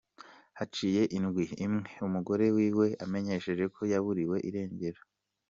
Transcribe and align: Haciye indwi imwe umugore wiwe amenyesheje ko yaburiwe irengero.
Haciye 0.59 1.01
indwi 1.17 1.45
imwe 1.65 1.89
umugore 2.07 2.45
wiwe 2.55 2.87
amenyesheje 3.05 3.65
ko 3.75 3.81
yaburiwe 3.91 4.37
irengero. 4.49 5.01